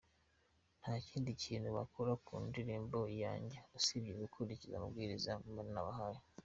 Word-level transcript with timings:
Nta 0.81 0.93
kindi 1.07 1.31
kintu 1.43 1.69
bakora 1.77 2.11
ku 2.25 2.33
ndirimbo 2.47 2.99
yanjye 3.23 3.57
usibye 3.77 4.11
gukurikiza 4.21 4.73
amabwiriza 4.77 5.31
mba 5.49 5.63
nabahaye. 5.75 6.21